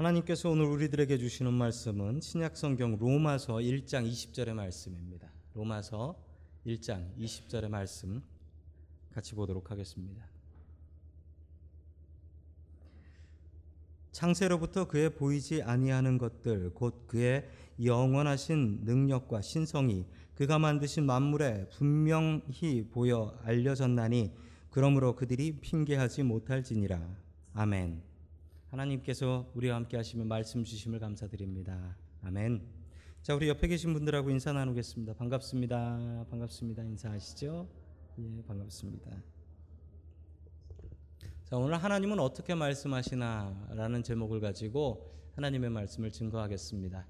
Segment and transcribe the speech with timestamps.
[0.00, 5.30] 하나님께서 오늘 우리들에게 주시는 말씀은 신약 성경 로마서 1장 20절의 말씀입니다.
[5.52, 6.16] 로마서
[6.66, 8.22] 1장 20절의 말씀
[9.12, 10.24] 같이 보도록 하겠습니다.
[14.12, 17.50] 창세로부터 그의 보이지 아니하는 것들 곧 그의
[17.84, 24.32] 영원하신 능력과 신성이 그가 만드신 만물에 분명히 보여 알려졌나니
[24.70, 27.06] 그러므로 그들이 핑계하지 못할지니라.
[27.52, 28.08] 아멘.
[28.70, 31.96] 하나님께서 우리와 함께 하시면 말씀 주심을 감사드립니다.
[32.22, 32.62] 아멘.
[33.20, 35.14] 자, 우리 옆에 계신 분들하고 인사 나누겠습니다.
[35.14, 36.26] 반갑습니다.
[36.30, 36.84] 반갑습니다.
[36.84, 37.68] 인사하시죠?
[38.18, 39.10] 예, 반갑습니다.
[41.44, 47.08] 자, 오늘 하나님은 어떻게 말씀하시나라는 제목을 가지고 하나님의 말씀을 증거하겠습니다.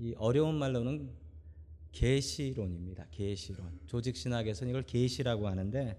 [0.00, 1.10] 이 어려운 말로는
[1.92, 3.06] 계시론입니다.
[3.10, 3.80] 계시론.
[3.86, 5.98] 조직 신학에서는 이걸 계시라고 하는데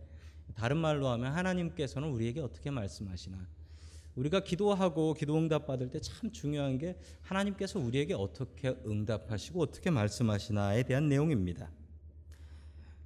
[0.54, 3.61] 다른 말로 하면 하나님께서는 우리에게 어떻게 말씀하시나?
[4.16, 10.84] 우리가 기도하고 기도 응답 받을 때 참 중요한 게 하나님께서 우리에게 어떻게 응답하시고 어떻게 말씀하시나에
[10.84, 11.72] 대한 내용입니다.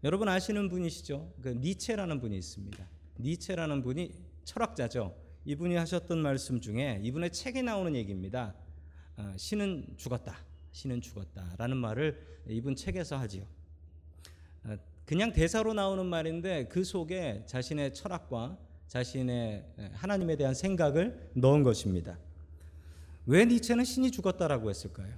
[0.03, 1.33] 여러분 아시는 분이시죠?
[1.41, 2.87] 그 니체라는 분이 있습니다.
[3.19, 4.11] 니체라는 분이
[4.43, 5.15] 철학자죠.
[5.45, 8.55] 이분이 하셨던 말씀 중에 이분의 책에 나오는 얘기입니다.
[9.15, 10.37] 아, 신은 죽었다.
[10.71, 13.45] 신은 죽었다라는 말을 이분 책에서 하지요.
[14.63, 18.57] 아, 그냥 대사로 나오는 말인데 그 속에 자신의 철학과
[18.87, 22.17] 자신의 하나님에 대한 생각을 넣은 것입니다.
[23.25, 25.13] 왜 니체는 신이 죽었다라고 했을까요?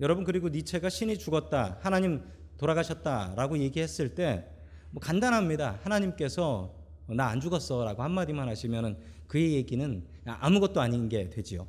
[0.00, 2.22] 여러분 그리고 니체가 신이 죽었다, 하나님
[2.56, 4.60] 돌아가셨다라고 얘기했을 때
[4.92, 5.78] 뭐 간단합니다.
[5.82, 6.74] 하나님께서
[7.06, 11.66] 나 안 죽었어라고 한마디만 하시면은 그의 얘기는 아무것도 아닌 게 되지요.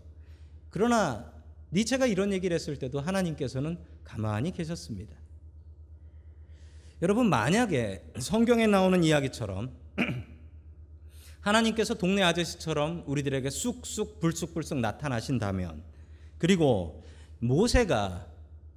[0.69, 1.31] 그러나
[1.71, 5.15] 니체가 이런 얘기를 했을 때도 하나님께서는 가만히 계셨습니다.
[7.01, 9.71] 여러분 만약에 성경에 나오는 이야기처럼
[11.41, 15.83] 하나님께서 동네 아저씨처럼 우리들에게 쑥쑥 불쑥불쑥 나타나신다면
[16.37, 17.03] 그리고
[17.39, 18.27] 모세가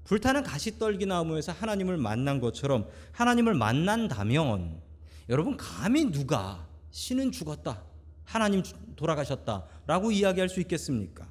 [0.04, 4.80] 불타는 가시떨기 나무에서 하나님을 만난 것처럼 하나님을 만난다면
[5.28, 7.82] 여러분 감히 누가 신은 죽었다
[8.24, 8.62] 하나님
[8.96, 11.28] 돌아가셨다라고 이야기할 수 있겠습니까?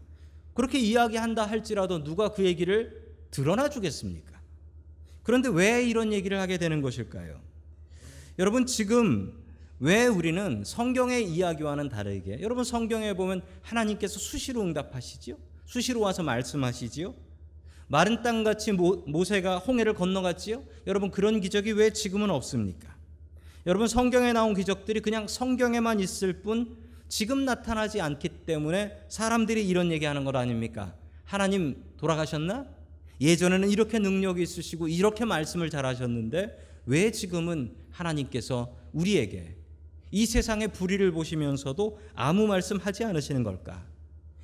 [0.53, 4.39] 그렇게 이야기한다 할지라도 누가 그 얘기를 드러나 주겠습니까?
[5.23, 7.39] 그런데 왜 이런 얘기를 하게 되는 것일까요?
[8.39, 9.42] 여러분 지금
[9.83, 15.35] 왜 우리는 성경의 이야기와는 다르게 여러분 성경에 보면 하나님께서 수시로 응답하시지요?
[15.65, 17.13] 수시로 와서 말씀하시지요?
[17.87, 20.63] 마른 땅같이 모세가 홍해를 건너갔지요?
[20.87, 22.95] 여러분 그런 기적이 왜 지금은 없습니까?
[23.65, 26.77] 여러분 성경에 나온 기적들이 그냥 성경에만 있을 뿐
[27.09, 30.95] 지금 나타나지 않기 때문에 사람들이 이런 얘기하는 것 아닙니까?
[31.25, 32.67] 하나님 돌아가셨나?
[33.19, 39.57] 예전에는 이렇게 능력이 있으시고 이렇게 말씀을 잘하셨는데 왜 지금은 하나님께서 우리에게
[40.13, 43.83] 이 세상의 불의를 보시면서도 아무 말씀하지 않으시는 걸까?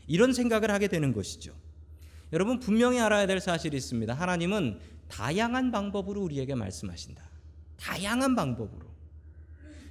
[0.07, 1.53] 이런 생각을 하게 되는 것이죠.
[2.33, 4.11] 여러분 분명히 알아야 될 사실이 있습니다.
[4.11, 7.23] 하나님은 다양한 방법으로 우리에게 말씀하신다.
[7.77, 8.87] 다양한 방법으로.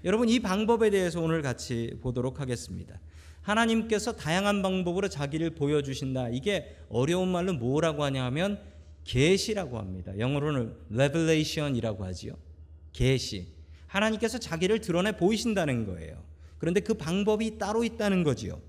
[0.05, 2.99] 여러분 이 방법에 대해서 오늘 같이 보도록 하겠습니다.
[3.43, 6.31] 하나님께서 다양한 방법으로 자기를 보여주신다.
[6.31, 8.61] 이게 어려운 말로 뭐라고 하냐면
[9.05, 10.19] 계시라고 합니다.
[10.19, 12.33] 영어로는 revelation이라고 하지요.
[12.93, 13.58] 계시.
[13.89, 16.23] 하나님께서 자기를 드러내 보이신다는 거예요.
[16.59, 18.61] 그런데 그 방법이 따로 있다는 거지요.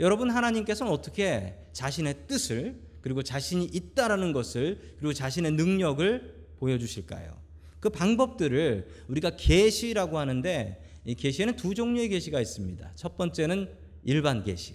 [0.00, 7.36] 여러분 하나님께서는 어떻게 자신의 뜻을 그리고 자신이 있다라는 것을 그리고 자신의 능력을 보여주실까요?
[7.80, 12.92] 그 방법들을 우리가 계시라고 하는데 이 계시에는 두 종류의 계시가 있습니다.
[12.94, 13.68] 첫 번째는
[14.04, 14.74] 일반 계시,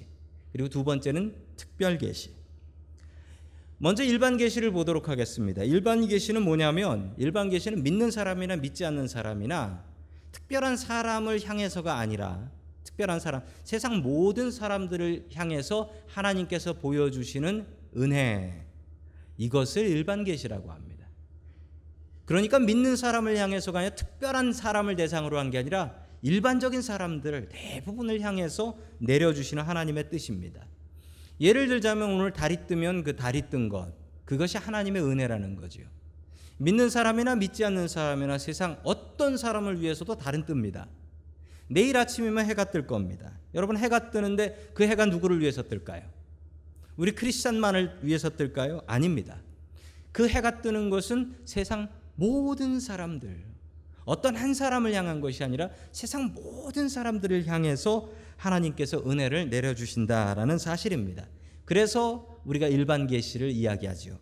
[0.52, 2.39] 그리고 두 번째는 특별 계시.
[3.80, 5.64] 먼저 일반 계시를 보도록 하겠습니다.
[5.64, 9.84] 일반 계시는 뭐냐면 일반 계시는 믿는 사람이나 믿지 않는 사람이나
[10.34, 12.52] 특별한 사람을 향해서가 아니라
[12.84, 17.66] 특별한 사람, 세상 모든 사람들을 향해서 하나님께서 보여주시는
[17.98, 18.66] 은혜.
[19.38, 21.08] 이것을 일반 계시라고 합니다.
[22.26, 28.78] 그러니까 믿는 사람을 향해서가 아니라 특별한 사람을 대상으로 한 게 아니라 일반적인 사람들 대부분을 향해서
[28.98, 30.66] 내려주시는 하나님의 뜻입니다.
[31.40, 33.94] 예를 들자면 오늘 달이 뜨면 그 달이 뜬 것,
[34.26, 35.82] 그것이 하나님의 은혜라는 거죠.
[36.58, 40.88] 믿는 사람이나 믿지 않는 사람이나 세상 어떤 사람을 위해서도 달은 뜹니다.
[41.68, 43.32] 내일 아침이면 해가 뜰 겁니다.
[43.54, 46.04] 여러분 해가 뜨는데 그 해가 누구를 위해서 뜰까요?
[46.98, 48.82] 우리 크리스찬만을 위해서 뜰까요?
[48.88, 49.38] 아닙니다.
[50.12, 53.42] 그 해가 뜨는 것은 세상 모든 사람들,
[54.04, 58.10] 어떤 한 사람을 향한 것이 아니라 세상 모든 사람들을 향해서
[58.40, 61.28] 하나님께서 은혜를 내려주신다라는 사실입니다.
[61.66, 64.18] 그래서 우리가 일반 계시를 이야기하죠.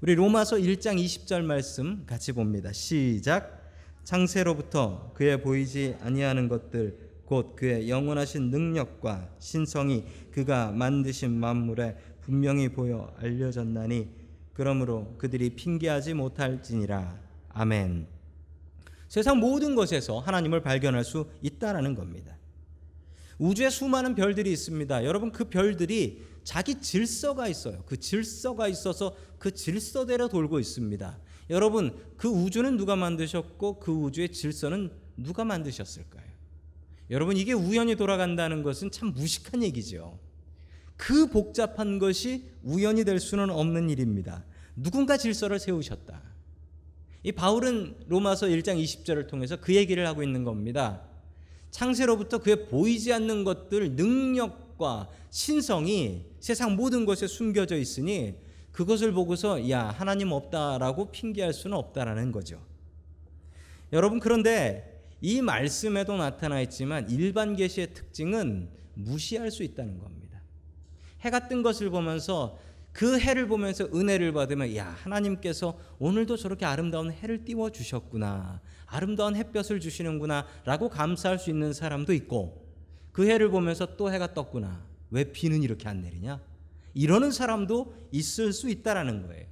[0.00, 2.72] 우리 로마서 1장 20절 말씀 같이 봅니다.
[2.72, 3.60] 시작.
[4.02, 13.14] 창세로부터 그의 보이지 아니하는 것들 곧 그의 영원하신 능력과 신성이 그가 만드신 만물에 분명히 보여
[13.18, 14.08] 알려졌나니
[14.52, 17.16] 그러므로 그들이 핑계하지 못할지니라
[17.50, 18.06] 아멘.
[19.06, 22.39] 세상 모든 것에서 하나님을 발견할 수 있다라는 겁니다.
[23.40, 25.04] 우주에 수많은 별들이 있습니다.
[25.04, 27.82] 여러분 그 별들이 자기 질서가 있어요.
[27.86, 31.18] 그 질서가 있어서 그 질서대로 돌고 있습니다.
[31.48, 36.30] 여러분 그 우주는 누가 만드셨고 그 우주의 질서는 누가 만드셨을까요?
[37.08, 40.18] 여러분 이게 우연히 돌아간다는 것은 참 무식한 얘기죠.
[40.96, 44.44] 그 복잡한 것이 우연이 될 수는 없는 일입니다.
[44.76, 46.20] 누군가 질서를 세우셨다.
[47.22, 51.09] 이 바울은 로마서 1장 20절을 통해서 그 얘기를 하고 있는 겁니다.
[51.70, 58.34] 창세로부터 그의 보이지 않는 것들 능력과 신성이 세상 모든 것에 숨겨져 있으니
[58.72, 62.60] 그것을 보고서 야 하나님 없다라고 핑계할 수는 없다라는 거죠.
[63.92, 70.40] 여러분 그런데 이 말씀에도 나타나 있지만 일반 계시의 특징은 무시할 수 있다는 겁니다.
[71.20, 72.58] 해가 뜬 것을 보면서
[72.92, 79.80] 그 해를 보면서 은혜를 받으면 야 하나님께서 오늘도 저렇게 아름다운 해를 띄워 주셨구나 아름다운 햇볕을
[79.80, 82.68] 주시는구나 라고 감사할 수 있는 사람도 있고
[83.12, 86.40] 그 해를 보면서 또 해가 떴구나 왜 비는 이렇게 안 내리냐
[86.94, 89.46] 이러는 사람도 있을 수 있다라는 거예요.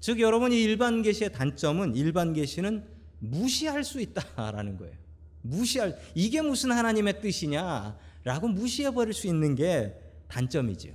[0.00, 2.84] 즉 여러분이 일반 계시의 단점은 일반 계시는
[3.18, 4.94] 무시할 수 있다라는 거예요.
[5.42, 9.94] 무시할 이게 무슨 하나님의 뜻이냐라고 무시해 버릴 수 있는 게
[10.28, 10.94] 단점이지요.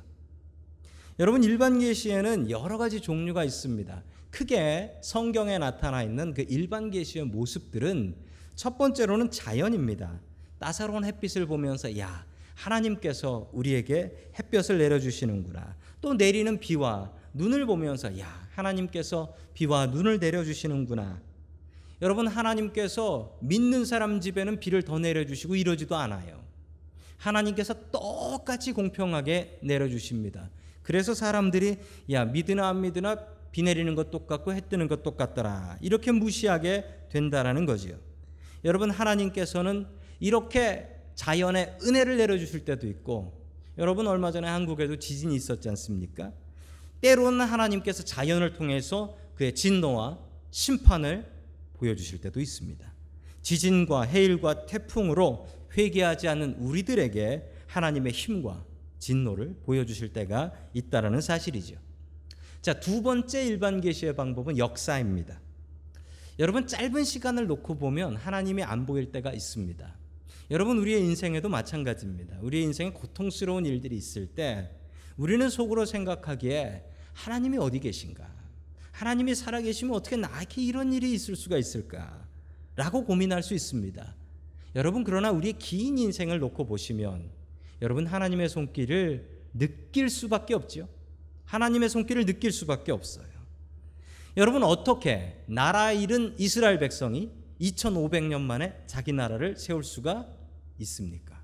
[1.19, 4.03] 여러분 일반 계시에는 여러 가지 종류가 있습니다.
[4.31, 8.15] 크게 성경에 나타나 있는 그 일반 계시의 모습들은
[8.55, 10.19] 첫 번째로는 자연입니다.
[10.59, 12.25] 따사로운 햇빛을 보면서 야
[12.55, 15.75] 하나님께서 우리에게 햇볕을 내려주시는구나.
[15.99, 21.21] 또 내리는 비와 눈을 보면서 야 하나님께서 비와 눈을 내려주시는구나.
[22.01, 26.41] 여러분 하나님께서 믿는 사람 집에는 비를 더 내려주시고 이러지도 않아요.
[27.17, 30.49] 하나님께서 똑같이 공평하게 내려주십니다.
[30.81, 31.77] 그래서 사람들이
[32.09, 33.17] 야 믿으나 안 믿으나
[33.51, 37.97] 비 내리는 것 똑같고 해 뜨는 것 똑같더라 이렇게 무시하게 된다라는 거지요.
[38.63, 39.87] 여러분 하나님께서는
[40.19, 43.41] 이렇게 자연의 은혜를 내려 주실 때도 있고
[43.77, 46.31] 여러분 얼마 전에 한국에도 지진이 있었지 않습니까?
[47.01, 50.19] 때로는 하나님께서 자연을 통해서 그의 진노와
[50.51, 51.25] 심판을
[51.73, 52.91] 보여 주실 때도 있습니다.
[53.41, 58.63] 지진과 해일과 태풍으로 회개하지 않는 우리들에게 하나님의 힘과
[58.99, 61.75] 진노를 보여 주실 때가 있다라는 사실이죠.
[62.61, 65.41] 자, 두 번째 일반 계시의 방법은 역사입니다.
[66.37, 69.97] 여러분 짧은 시간을 놓고 보면 하나님이 안 보일 때가 있습니다.
[70.51, 72.37] 여러분 우리의 인생에도 마찬가지입니다.
[72.41, 74.69] 우리의 인생에 고통스러운 일들이 있을 때
[75.17, 78.29] 우리는 속으로 생각하기에 하나님이 어디 계신가?
[78.91, 82.27] 하나님이 살아 계시면 어떻게 나에게 이런 일이 있을 수가 있을까?
[82.75, 84.15] 라고 고민할 수 있습니다.
[84.75, 87.31] 여러분 그러나 우리의 긴 인생을 놓고 보시면
[87.81, 90.87] 여러분 하나님의 손길을 느낄 수밖에 없죠.
[91.51, 93.25] 하나님의 손길을 느낄 수밖에 없어요.
[94.37, 100.27] 여러분 어떻게 나라 잃은 이스라엘 백성이 2500년 만에 자기 나라를 세울 수가
[100.79, 101.41] 있습니까?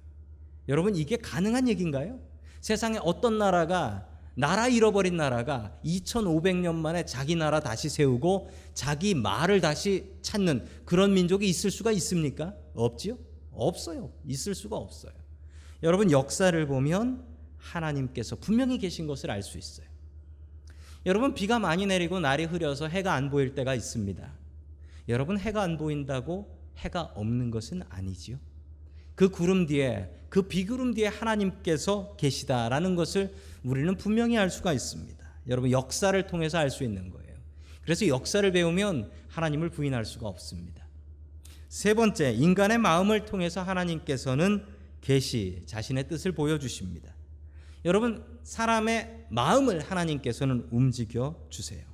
[0.69, 2.21] 여러분 이게 가능한 얘기인가요?
[2.61, 10.13] 세상에 어떤 나라가 나라 잃어버린 나라가 2500년 만에 자기 나라 다시 세우고 자기 말을 다시
[10.21, 12.53] 찾는 그런 민족이 있을 수가 있습니까?
[12.75, 13.17] 없지요?
[13.51, 14.13] 없어요.
[14.25, 15.11] 있을 수가 없어요.
[15.83, 17.25] 여러분 역사를 보면
[17.57, 19.96] 하나님께서 분명히 계신 것을 알 수 있어요.
[21.05, 24.29] 여러분 비가 많이 내리고 날이 흐려서 해가 안 보일 때가 있습니다.
[25.09, 28.37] 여러분 해가 안 보인다고 해가 없는 것은 아니지요.
[29.15, 35.17] 그 구름 뒤에 그 비구름 뒤에 하나님께서 계시다라는 것을 우리는 분명히 알 수가 있습니다.
[35.47, 37.35] 여러분 역사를 통해서 알 수 있는 거예요.
[37.81, 40.85] 그래서 역사를 배우면 하나님을 부인할 수가 없습니다.
[41.69, 44.65] 세 번째 인간의 마음을 통해서 하나님께서는
[45.01, 47.13] 계시 자신의 뜻을 보여 주십니다.
[47.87, 51.85] 여러분 사람의 마음을 하나님께서는 움직여 주세요.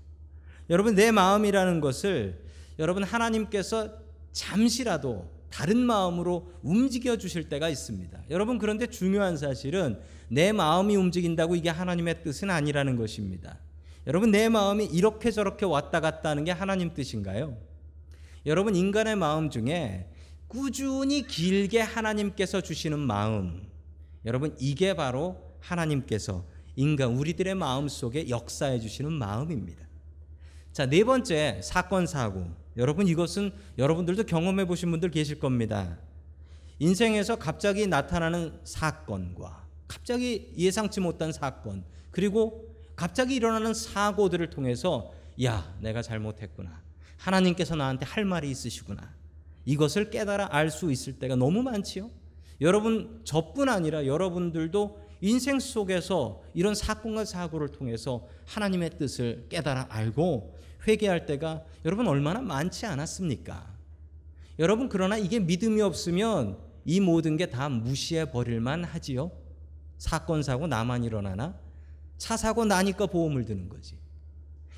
[0.72, 2.44] 여러분 내 마음이라는 것을
[2.80, 3.94] 여러분 하나님께서
[4.32, 8.24] 잠시라도 다른 마음으로 움직여 주실 때가 있습니다.
[8.32, 13.60] 여러분 그런데 중요한 사실은 내 마음이 움직인다고 이게 하나님의 뜻은 아니라는 것입니다.
[14.08, 17.56] 여러분 내 마음이 이렇게 저렇게 왔다 갔다 하는 게 하나님 뜻인가요?
[18.48, 20.10] 여러분 인간의 마음 중에
[20.48, 23.68] 꾸준히 길게 하나님께서 주시는 마음
[24.26, 29.86] 여러분 이게 바로 하나님께서 인간 우리들의 마음 속에 역사해 주시는 마음입니다.
[30.72, 32.48] 자, 네 번째 사건 사고.
[32.78, 36.00] 여러분 이것은 여러분들도 경험해 보신 분들 계실 겁니다.
[36.80, 46.02] 인생에서 갑자기 나타나는 사건과 갑자기 예상치 못한 사건 그리고 갑자기 일어나는 사고들을 통해서 야, 내가
[46.02, 46.82] 잘못했구나.
[47.18, 49.14] 하나님께서 나한테 할 말이 있으시구나.
[49.66, 52.10] 이것을 깨달아 알 수 있을 때가 너무 많지요.
[52.62, 60.54] 여러분 저뿐 아니라 여러분들도 인생 속에서 이런 사건과 사고를 통해서 하나님의 뜻을 깨달아 알고
[60.86, 63.74] 회개할 때가 여러분 얼마나 많지 않았습니까?
[64.60, 69.32] 여러분 그러나 이게 믿음이 없으면 이 모든 게 다 무시해 버릴만 하지요.
[69.98, 71.58] 사건 사고 나만 일어나나?
[72.18, 73.98] 차 사고 나니까 보험을 드는 거지.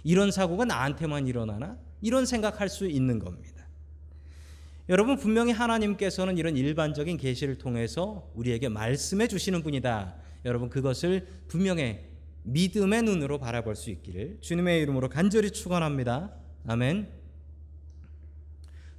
[0.04, 1.76] 이런 사고가 나한테만 일어나나?
[2.04, 3.66] 이런 생각할 수 있는 겁니다.
[4.90, 10.25] 여러분 분명히 하나님께서는 이런 일반적인 계시를 통해서 우리에게 말씀해 주시는 분이다.
[10.46, 12.00] 여러분 그것을 분명히
[12.44, 16.32] 믿음의 눈으로 바라볼 수 있기를 주님의 이름으로 간절히 축원합니다.
[16.68, 17.10] 아멘.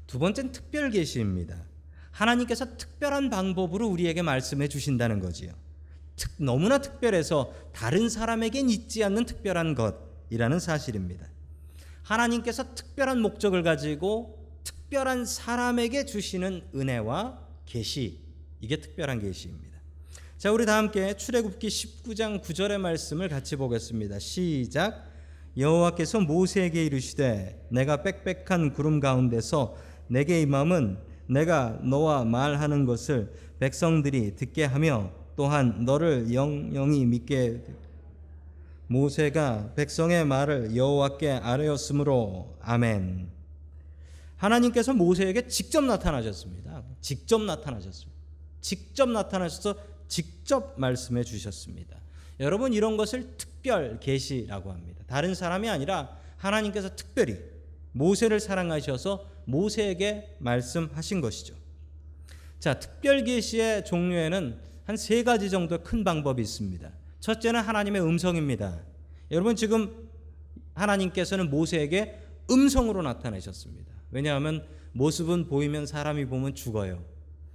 [0.07, 1.65] 두 번째는 특별 계시입니다.
[2.11, 5.53] 하나님께서 특별한 방법으로 우리에게 말씀해 주신다는 거지요.
[6.17, 11.27] 특, 너무나 특별해서 다른 사람에겐 있지 않는 특별한 것이라는 사실입니다.
[12.03, 18.21] 하나님께서 특별한 목적을 가지고 특별한 사람에게 주시는 은혜와 계시
[18.61, 19.76] 이게 특별한 계시입니다.
[20.39, 24.19] 자, 우리 다 함께 출애굽기 19장 9절의 말씀을 같이 보겠습니다.
[24.19, 25.11] 시작.
[25.57, 29.75] 여호와께서 모세에게 이르시되 내가 빽빽한 구름 가운데서
[30.09, 37.65] 내게 임함은 내가 너와 말하는 것을 백성들이 듣게 하며 또한 너를 영영이 믿게
[38.89, 43.31] 모세가 백성의 말을 여호와께 아뢰었으므로 아멘.
[44.37, 46.83] 하나님께서 모세에게 직접 나타나셨습니다.
[47.01, 48.15] 직접 나타나셨습니다.
[48.61, 51.97] 직접 나타나셔서 직접 말씀해 주셨습니다.
[52.41, 55.03] 여러분 이런 것을 특별 계시라고 합니다.
[55.07, 57.39] 다른 사람이 아니라 하나님께서 특별히
[57.93, 61.55] 모세를 사랑하셔서 모세에게 말씀하신 것이죠.
[62.59, 66.89] 자, 특별 계시의 종류에는 한 세 가지 정도 큰 방법이 있습니다.
[67.19, 68.83] 첫째는 하나님의 음성입니다.
[69.33, 70.09] 여러분 지금
[70.75, 73.93] 하나님께서는 모세에게 음성으로 나타나셨습니다.
[74.13, 77.05] 왜냐하면 모습은 보이면 사람이 보면 죽어요.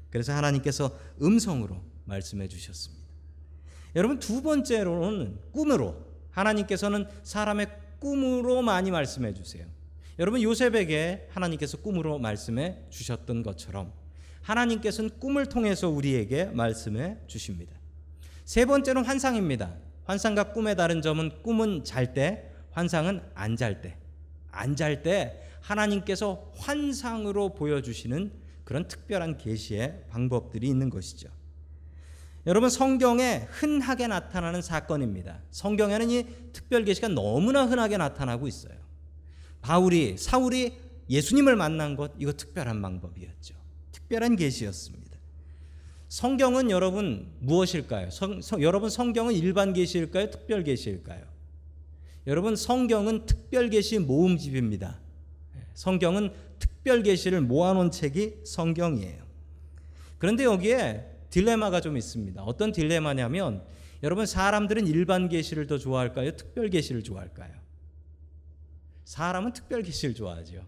[0.10, 3.05] 그래서 하나님께서 음성으로 말씀해 주셨습니다.
[3.96, 7.67] 여러분 두 번째로는 꿈으로 하나님께서는 사람의
[8.00, 9.65] 꿈으로 많이 말씀해 주세요.
[10.20, 13.91] 여러분 요셉에게 하나님께서 꿈으로 말씀해 주셨던 것처럼
[14.41, 17.75] 하나님께서는 꿈을 통해서 우리에게 말씀해 주십니다.
[18.46, 19.75] 세 번째는 환상입니다.
[20.05, 23.98] 환상과 꿈의 다른 점은 꿈은 잘 때, 환상은 안 잘 때.
[24.51, 28.31] 안 잘 때 하나님께서 환상으로 보여주시는
[28.63, 31.29] 그런 특별한 계시의 방법들이 있는 것이죠.
[32.48, 35.41] 여러분 성경에 흔하게 나타나는 사건입니다.
[35.51, 38.74] 성경에는 이 특별 계시가 너무나 흔하게 나타나고 있어요.
[39.62, 40.74] 바울이 사울이
[41.10, 43.55] 예수님을 만난 것 이거 특별한 방법이었죠.
[43.91, 45.01] 특별한 계시였습니다.
[46.10, 48.10] 성경은 여러분 무엇일까요?
[48.10, 50.31] 성, 성, 여러분 성경은 일반 계시일까요?
[50.31, 51.24] 특별 계시일까요?
[52.27, 55.00] 여러분 성경은 특별 계시 모음집입니다.
[55.74, 59.24] 성경은 특별 계시를 모아놓은 책이 성경이에요.
[60.17, 62.43] 그런데 여기에 딜레마가 좀 있습니다.
[62.43, 63.65] 어떤 딜레마냐면
[64.03, 66.35] 여러분 사람들은 일반 계시를 더 좋아할까요?
[66.35, 67.53] 특별 계시를 좋아할까요?
[69.05, 70.65] 사람은 특별 계시를 좋아하죠.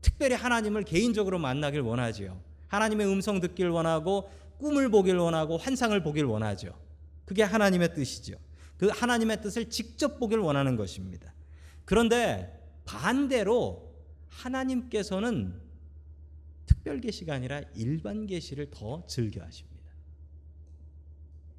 [0.00, 2.40] 특별히 하나님을 개인적으로 만나길 원하지요.
[2.68, 6.78] 하나님의 음성 듣길 원하고 꿈을 보길 원하고 환상을 보길 원하죠.
[7.24, 8.36] 그게 하나님의 뜻이죠.
[8.76, 11.34] 그 하나님의 뜻을 직접 보길 원하는 것입니다.
[11.84, 13.94] 그런데 반대로
[14.28, 15.60] 하나님께서는
[16.66, 19.69] 특별 계시가 아니라 일반 계시를 더 즐겨 하십니다.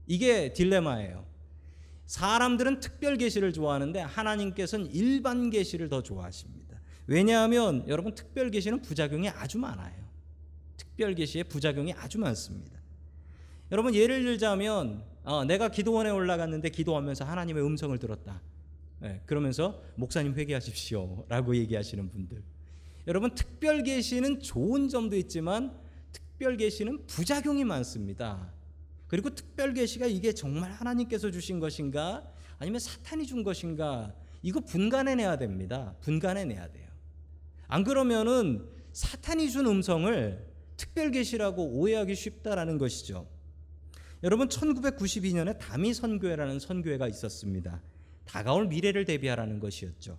[0.08, 1.26] 이게 딜레마예요.
[2.06, 6.82] 사람들은 특별 계시를 좋아하는데 하나님께서는 일반 계시를 더 좋아하십니다.
[7.08, 9.94] 왜냐하면 여러분 특별 계시는 부작용이 아주 많아요.
[10.78, 12.80] 특별 계시의 부작용이 아주 많습니다.
[13.72, 18.42] 여러분 예를 들자면 어, 내가 기도원에 올라갔는데 기도하면서 하나님의 음성을 들었다.
[19.00, 22.44] 네, 그러면서 목사님 회개하십시오라고 얘기하시는 분들.
[23.08, 25.76] 여러분 특별 계시는 좋은 점도 있지만
[26.12, 28.52] 특별 계시는 부작용이 많습니다.
[29.12, 32.24] 그리고 특별 계시가 이게 정말 하나님께서 주신 것인가
[32.60, 35.94] 아니면 사탄이 준 것인가 이거 분간해 내야 됩니다.
[36.00, 36.88] 분간해 내야 돼요.
[37.68, 43.28] 안 그러면은 사탄이 준 음성을 특별 계시라고 오해하기 쉽다라는 것이죠.
[44.24, 47.82] 여러분 1992년에 다미 선교회라는 선교회가 있었습니다.
[48.24, 50.18] 다가올 미래를 대비하라는 것이었죠.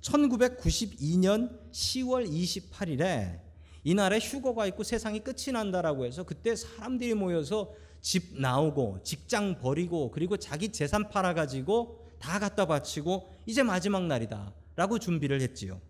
[0.00, 3.38] 1992년 10월 28일에
[3.84, 10.36] 이날에 휴거가 있고 세상이 끝이 난다라고 해서 그때 사람들이 모여서 집 나오고 직장 버리고 그리고
[10.36, 15.80] 자기 재산 팔아 가지고 다 갖다 바치고 이제 마지막 날이다라고 준비를 했지요.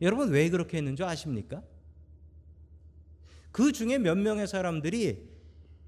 [0.00, 1.62] 여러분 왜 그렇게 했는 줄 아십니까?
[3.52, 5.36] 그 중에 몇 명의 사람들이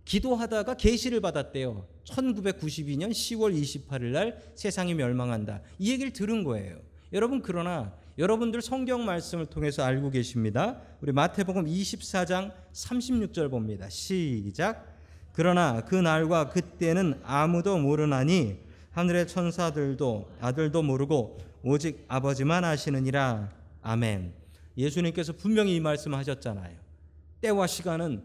[0.05, 1.87] 기도하다가 계시를 받았대요.
[2.05, 5.61] 1992년 10월 28일 날 세상이 멸망한다.
[5.79, 6.81] 이 얘기를 들은 거예요.
[7.13, 10.81] 여러분 그러나 여러분들 성경 말씀을 통해서 알고 계십니다.
[11.01, 13.89] 우리 마태복음 24장 36절 봅니다.
[13.89, 14.98] 시작.
[15.39, 18.59] 그러나 그 날과 그때는 아무도 모르나니
[18.91, 23.49] 하늘의 천사들도 아들도 모르고 오직 아버지만 아시느니라.
[23.81, 24.33] 아멘.
[24.77, 26.77] 예수님께서 분명히 이 말씀하셨잖아요.
[27.41, 28.25] 때와 시간은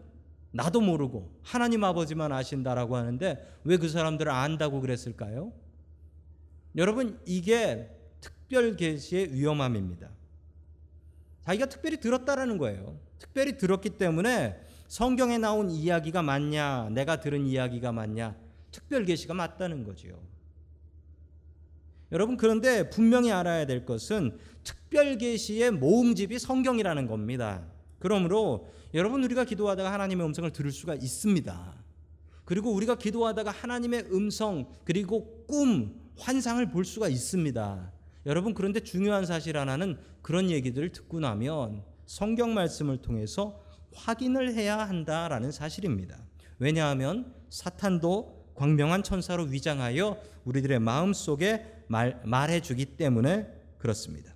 [0.50, 5.52] 나도 모르고 하나님 아버지만 아신다라고 하는데 왜 그 사람들을 안다고 그랬을까요?
[6.74, 7.90] 여러분 이게
[8.20, 10.08] 특별 계시의 위험함입니다.
[11.44, 12.98] 자기가 특별히 들었다라는 거예요.
[13.20, 18.36] 특별히 들었기 때문에 성경에 나온 이야기가 맞냐, 내가 들은 이야기가 맞냐,
[18.70, 20.18] 특별 계시가 맞다는 거지요.
[22.12, 27.64] 여러분 그런데 분명히 알아야 될 것은 특별 계시의 모음집이 성경이라는 겁니다.
[27.98, 31.74] 그러므로 여러분 우리가 기도하다가 하나님의 음성을 들을 수가 있습니다.
[32.44, 37.92] 그리고 우리가 기도하다가 하나님의 음성 그리고 꿈, 환상을 볼 수가 있습니다.
[38.26, 43.63] 여러분 그런데 중요한 사실 하나는 그런 얘기들을 듣고 나면 성경 말씀을 통해서
[43.94, 46.18] 확인을 해야 한다라는 사실입니다.
[46.58, 53.48] 왜냐하면 사탄도 광명한 천사로 위장하여 우리들의 마음 속에 말, 말해주기 때문에
[53.78, 54.34] 그렇습니다.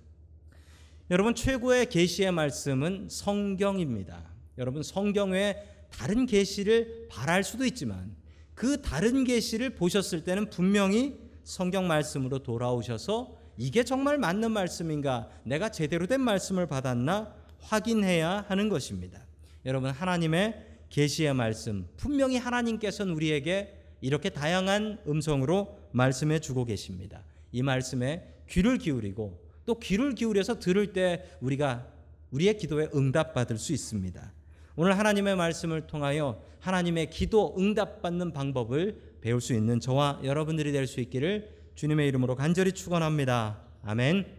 [1.11, 4.21] 여러분 최고의 계시의 말씀은 성경입니다.
[4.57, 5.55] 여러분 성경 외에
[5.89, 8.15] 다른 계시를 바랄 수도 있지만
[8.53, 16.05] 그 다른 계시를 보셨을 때는 분명히 성경 말씀으로 돌아오셔서 이게 정말 맞는 말씀인가 내가 제대로
[16.05, 19.25] 된 말씀을 받았나 확인해야 하는 것입니다.
[19.65, 27.23] 여러분 하나님의 계시의 말씀 분명히 하나님께서는 우리에게 이렇게 다양한 음성으로 말씀해 주고 계십니다.
[27.51, 31.87] 이 말씀에 귀를 기울이고 또 귀를 기울여서 들을 때 우리가
[32.31, 34.33] 우리의 기도에 응답받을 수 있습니다.
[34.75, 41.01] 오늘 하나님의 말씀을 통하여 하나님의 기도 응답받는 방법을 배울 수 있는 저와 여러분들이 될 수
[41.01, 43.61] 있기를 주님의 이름으로 간절히 축원합니다.
[43.83, 44.38] 아멘.